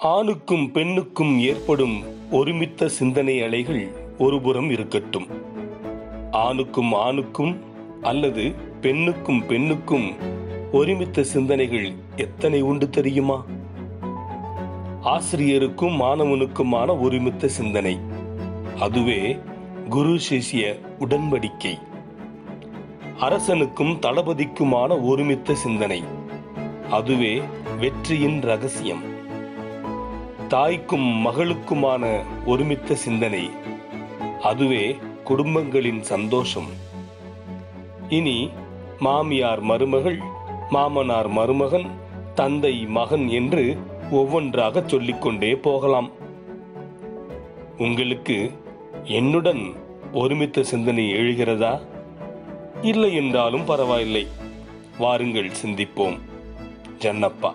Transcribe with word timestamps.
ஆணுக்கும் 0.00 0.70
பெண்ணுக்கும் 0.70 1.40
ஏற்படும் 1.40 2.02
ஒருமித்த 2.30 2.88
சிந்தனை 2.88 3.42
அலைகள் 3.42 3.88
ஒருபுறம் 4.18 4.70
இருக்கட்டும். 4.70 5.26
ஆணுக்கும் 6.30 6.92
ஆணுக்கும் 6.92 7.60
அல்லது 8.02 8.52
பெண்ணுக்கும் 8.80 9.46
பெண்ணுக்கும் 9.46 10.12
ஒருமித்த 10.72 11.22
சிந்தனைகள் 11.22 11.92
எத்தனை 12.16 12.60
உண்டு 12.60 12.90
தெரியுமா? 12.90 13.44
ஆசிரியருக்கும் 15.04 16.00
மாணவனுக்குமான 16.00 17.00
ஒருமித்த 17.00 17.48
சிந்தனை. 17.48 17.98
அதுவே 18.78 19.38
குரு 19.88 20.18
சிஷ்ய 20.30 20.80
உடன்படிக்கை. 20.98 21.78
அரசனுக்கும் 23.18 24.00
தளபதிக்குமான 24.00 25.04
ஒருமித்த 25.04 25.54
சிந்தனை. 25.54 26.02
அதுவே 26.90 27.42
வெற்றியின் 27.78 28.40
ரகசியம். 28.40 29.18
தாய்க்கும் 30.50 31.26
மகளுக்குமான 31.26 32.22
ஒருமித்த 32.46 32.94
சிந்தனை. 32.94 33.50
அதுவே 34.42 34.98
குடும்பங்களின் 35.24 36.02
சந்தோஷம். 36.02 36.66
இனி 38.08 38.50
மாமியார் 38.98 39.60
மருமகள் 39.60 40.18
மாமனார் 40.70 41.28
மருமகன் 41.28 41.86
தந்தை 42.34 42.86
மகன் 42.86 43.28
என்று 43.28 43.78
ஒவ்வொன்றாக 44.10 44.82
சொல்லிக்கொண்டே 44.86 45.56
போகலாம். 45.56 46.10
உங்களுக்கு 47.78 48.52
என்னுடன் 49.04 49.72
ஒருமித்த 50.12 50.62
சிந்தனை 50.62 51.12
எழுகிறதா? 51.12 51.80
இல்லை 52.82 53.14
என்றாலும் 53.14 53.64
பரவாயில்லை. 53.64 54.26
வாருங்கள் 54.98 55.50
சிந்திப்போம். 55.66 56.18
ஜன்னப்பா. 56.98 57.54